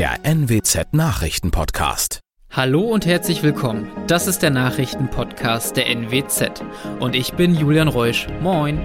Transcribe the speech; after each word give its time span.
der 0.00 0.24
NWZ 0.24 0.94
Nachrichtenpodcast. 0.94 2.20
Hallo 2.48 2.80
und 2.80 3.04
herzlich 3.04 3.42
willkommen. 3.42 3.90
Das 4.06 4.28
ist 4.28 4.38
der 4.38 4.48
Nachrichtenpodcast 4.48 5.76
der 5.76 5.94
NWZ 5.94 6.64
und 7.00 7.14
ich 7.14 7.34
bin 7.34 7.54
Julian 7.54 7.86
Reusch. 7.86 8.26
Moin. 8.40 8.80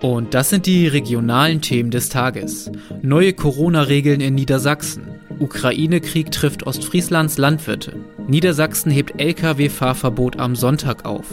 Und 0.00 0.32
das 0.32 0.50
sind 0.50 0.66
die 0.66 0.86
regionalen 0.86 1.60
Themen 1.60 1.90
des 1.90 2.08
Tages. 2.08 2.70
Neue 3.02 3.32
Corona-Regeln 3.32 4.20
in 4.20 4.36
Niedersachsen. 4.36 5.08
Ukraine-Krieg 5.40 6.30
trifft 6.30 6.68
Ostfrieslands 6.68 7.36
Landwirte. 7.36 7.96
Niedersachsen 8.30 8.92
hebt 8.92 9.20
Lkw-Fahrverbot 9.20 10.38
am 10.38 10.54
Sonntag 10.54 11.04
auf. 11.04 11.26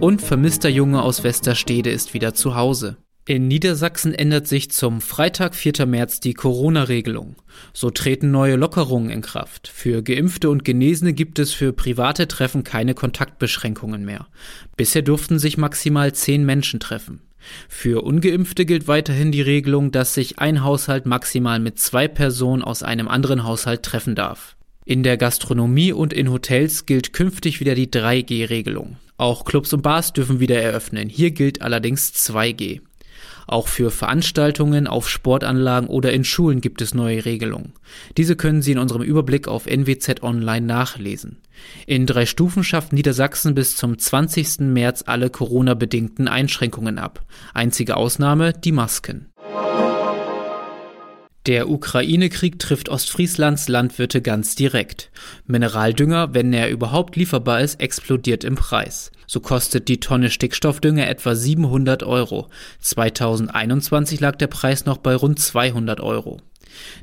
Und 0.00 0.20
vermisster 0.20 0.68
Junge 0.68 1.00
aus 1.00 1.22
Westerstede 1.22 1.90
ist 1.90 2.12
wieder 2.12 2.34
zu 2.34 2.56
Hause. 2.56 2.96
In 3.24 3.46
Niedersachsen 3.46 4.12
ändert 4.12 4.48
sich 4.48 4.72
zum 4.72 5.00
Freitag, 5.00 5.54
4. 5.54 5.86
März 5.86 6.18
die 6.18 6.34
Corona-Regelung. 6.34 7.36
So 7.72 7.90
treten 7.90 8.32
neue 8.32 8.56
Lockerungen 8.56 9.10
in 9.10 9.20
Kraft. 9.20 9.68
Für 9.68 10.02
Geimpfte 10.02 10.50
und 10.50 10.64
Genesene 10.64 11.12
gibt 11.12 11.38
es 11.38 11.52
für 11.52 11.72
private 11.72 12.26
Treffen 12.26 12.64
keine 12.64 12.94
Kontaktbeschränkungen 12.94 14.04
mehr. 14.04 14.26
Bisher 14.76 15.02
durften 15.02 15.38
sich 15.38 15.56
maximal 15.56 16.12
zehn 16.12 16.44
Menschen 16.44 16.80
treffen. 16.80 17.20
Für 17.68 18.02
ungeimpfte 18.02 18.66
gilt 18.66 18.88
weiterhin 18.88 19.30
die 19.30 19.42
Regelung, 19.42 19.92
dass 19.92 20.14
sich 20.14 20.40
ein 20.40 20.64
Haushalt 20.64 21.06
maximal 21.06 21.60
mit 21.60 21.78
zwei 21.78 22.08
Personen 22.08 22.62
aus 22.62 22.82
einem 22.82 23.06
anderen 23.06 23.44
Haushalt 23.44 23.84
treffen 23.84 24.16
darf. 24.16 24.56
In 24.84 25.02
der 25.02 25.16
Gastronomie 25.16 25.92
und 25.92 26.12
in 26.12 26.30
Hotels 26.30 26.86
gilt 26.86 27.12
künftig 27.12 27.60
wieder 27.60 27.74
die 27.74 27.88
3G-Regelung. 27.88 28.96
Auch 29.18 29.44
Clubs 29.44 29.72
und 29.72 29.82
Bars 29.82 30.12
dürfen 30.14 30.40
wieder 30.40 30.60
eröffnen. 30.60 31.08
Hier 31.08 31.30
gilt 31.30 31.60
allerdings 31.60 32.12
2G. 32.14 32.80
Auch 33.46 33.68
für 33.68 33.90
Veranstaltungen 33.90 34.86
auf 34.86 35.08
Sportanlagen 35.08 35.88
oder 35.88 36.12
in 36.12 36.24
Schulen 36.24 36.60
gibt 36.60 36.80
es 36.82 36.94
neue 36.94 37.24
Regelungen. 37.24 37.72
Diese 38.16 38.36
können 38.36 38.62
Sie 38.62 38.72
in 38.72 38.78
unserem 38.78 39.02
Überblick 39.02 39.48
auf 39.48 39.66
NWZ 39.66 40.22
Online 40.22 40.64
nachlesen. 40.64 41.38
In 41.86 42.06
drei 42.06 42.26
Stufen 42.26 42.62
schafft 42.62 42.92
Niedersachsen 42.92 43.54
bis 43.54 43.76
zum 43.76 43.98
20. 43.98 44.60
März 44.60 45.04
alle 45.06 45.30
Corona-bedingten 45.30 46.28
Einschränkungen 46.28 46.98
ab. 46.98 47.26
Einzige 47.52 47.96
Ausnahme 47.96 48.52
die 48.52 48.72
Masken. 48.72 49.29
Der 51.46 51.70
Ukraine-Krieg 51.70 52.58
trifft 52.58 52.90
Ostfrieslands 52.90 53.68
Landwirte 53.68 54.20
ganz 54.20 54.56
direkt. 54.56 55.10
Mineraldünger, 55.46 56.34
wenn 56.34 56.52
er 56.52 56.68
überhaupt 56.68 57.16
lieferbar 57.16 57.62
ist, 57.62 57.80
explodiert 57.80 58.44
im 58.44 58.56
Preis. 58.56 59.10
So 59.26 59.40
kostet 59.40 59.88
die 59.88 60.00
Tonne 60.00 60.28
Stickstoffdünger 60.28 61.08
etwa 61.08 61.34
700 61.34 62.02
Euro. 62.02 62.48
2021 62.80 64.20
lag 64.20 64.36
der 64.36 64.48
Preis 64.48 64.84
noch 64.84 64.98
bei 64.98 65.14
rund 65.14 65.38
200 65.38 66.00
Euro. 66.00 66.42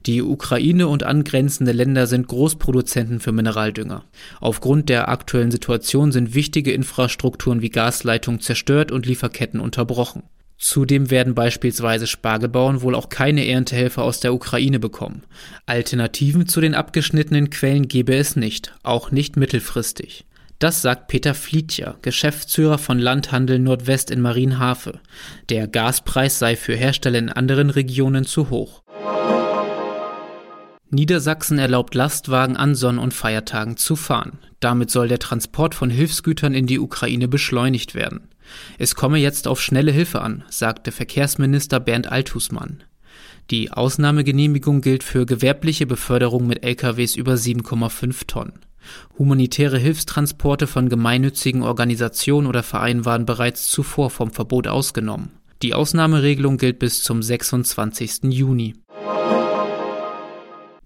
Die 0.06 0.22
Ukraine 0.22 0.88
und 0.88 1.04
angrenzende 1.04 1.72
Länder 1.72 2.06
sind 2.06 2.28
Großproduzenten 2.28 3.20
für 3.20 3.32
Mineraldünger. 3.32 4.06
Aufgrund 4.40 4.90
der 4.90 5.10
aktuellen 5.10 5.52
Situation 5.52 6.12
sind 6.12 6.36
wichtige 6.36 6.72
Infrastrukturen 6.72 7.62
wie 7.62 7.70
Gasleitungen 7.70 8.40
zerstört 8.40 8.92
und 8.92 9.06
Lieferketten 9.06 9.60
unterbrochen. 9.60 10.24
Zudem 10.58 11.12
werden 11.12 11.36
beispielsweise 11.36 12.08
Spargelbauern 12.08 12.82
wohl 12.82 12.96
auch 12.96 13.10
keine 13.10 13.48
Erntehelfer 13.48 14.04
aus 14.04 14.20
der 14.20 14.34
Ukraine 14.34 14.80
bekommen. 14.80 15.24
Alternativen 15.68 16.48
zu 16.48 16.62
den 16.62 16.74
abgeschnittenen 16.74 17.52
Quellen 17.52 17.88
gebe 17.88 18.16
es 18.16 18.36
nicht, 18.36 18.74
auch 18.82 19.12
nicht 19.12 19.38
mittelfristig. 19.38 20.26
Das 20.60 20.82
sagt 20.82 21.08
Peter 21.08 21.36
Flietjer, 21.36 21.98
Geschäftsführer 22.02 22.80
von 22.80 22.98
Landhandel 22.98 23.60
Nordwest 23.60 24.10
in 24.10 24.22
Marienhafe. 24.22 25.00
Der 25.50 25.68
Gaspreis 25.68 26.40
sei 26.40 26.56
für 26.56 26.76
Hersteller 26.76 27.20
in 27.20 27.30
anderen 27.30 27.70
Regionen 27.70 28.26
zu 28.26 28.50
hoch. 28.50 28.82
Niedersachsen 30.90 31.60
erlaubt 31.60 31.94
Lastwagen 31.94 32.58
an 32.58 32.74
Sonn- 32.74 32.98
und 32.98 33.14
Feiertagen 33.14 33.78
zu 33.78 33.96
fahren. 33.96 34.40
Damit 34.60 34.90
soll 34.90 35.10
der 35.10 35.20
Transport 35.20 35.76
von 35.76 35.92
Hilfsgütern 35.92 36.56
in 36.56 36.66
die 36.66 36.80
Ukraine 36.80 37.28
beschleunigt 37.28 37.94
werden. 37.94 38.30
Es 38.78 38.96
komme 38.96 39.18
jetzt 39.18 39.48
auf 39.48 39.62
schnelle 39.62 39.92
Hilfe 39.92 40.22
an, 40.22 40.44
sagte 40.50 40.92
Verkehrsminister 40.92 41.80
Bernd 41.80 42.12
Althusmann. 42.12 42.84
Die 43.50 43.72
Ausnahmegenehmigung 43.72 44.82
gilt 44.82 45.04
für 45.04 45.26
gewerbliche 45.26 45.86
Beförderung 45.86 46.48
mit 46.48 46.64
LKWs 46.64 47.16
über 47.16 47.34
7,5 47.34 48.28
Tonnen. 48.28 48.60
Humanitäre 49.18 49.78
Hilfstransporte 49.78 50.68
von 50.68 50.90
gemeinnützigen 50.90 51.64
Organisationen 51.64 52.48
oder 52.48 52.64
Vereinen 52.64 53.06
waren 53.06 53.26
bereits 53.26 53.70
zuvor 53.70 54.10
vom 54.10 54.32
Verbot 54.32 54.68
ausgenommen. 54.68 55.32
Die 55.64 55.74
Ausnahmeregelung 55.74 56.58
gilt 56.58 56.80
bis 56.80 57.04
zum 57.04 57.24
26. 57.24 58.26
Juni. 58.26 58.76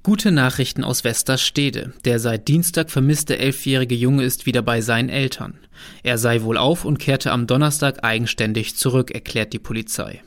Gute 0.04 0.32
Nachrichten 0.32 0.84
aus 0.84 1.04
Westerstede. 1.04 1.94
Der 2.06 2.18
seit 2.18 2.48
Dienstag 2.48 2.90
vermisste 2.90 3.38
elfjährige 3.38 3.94
Junge 3.94 4.24
ist 4.24 4.48
wieder 4.48 4.64
bei 4.64 4.82
seinen 4.82 5.10
Eltern. 5.10 5.60
Er 6.02 6.18
sei 6.18 6.42
wohl 6.42 6.58
auf 6.58 6.86
und 6.86 6.98
kehrte 6.98 7.32
am 7.32 7.46
Donnerstag 7.46 8.04
eigenständig 8.04 8.76
zurück, 8.76 9.12
erklärt 9.12 9.54
die 9.54 9.60
Polizei. 9.60 10.24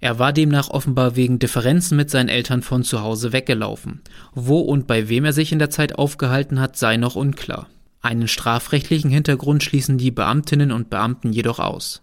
Er 0.00 0.18
war 0.18 0.34
demnach 0.34 0.68
offenbar 0.68 1.16
wegen 1.16 1.38
Differenzen 1.38 1.96
mit 1.96 2.10
seinen 2.10 2.28
Eltern 2.28 2.60
von 2.60 2.84
zu 2.84 3.00
Hause 3.00 3.32
weggelaufen. 3.32 4.02
Wo 4.34 4.60
und 4.60 4.86
bei 4.86 5.08
wem 5.08 5.24
er 5.24 5.32
sich 5.32 5.50
in 5.50 5.58
der 5.58 5.70
Zeit 5.70 5.98
aufgehalten 5.98 6.60
hat, 6.60 6.76
sei 6.76 6.98
noch 6.98 7.16
unklar. 7.16 7.68
Einen 8.02 8.28
strafrechtlichen 8.28 9.10
Hintergrund 9.10 9.62
schließen 9.62 9.96
die 9.96 10.10
Beamtinnen 10.10 10.72
und 10.72 10.90
Beamten 10.90 11.32
jedoch 11.32 11.58
aus. 11.58 12.02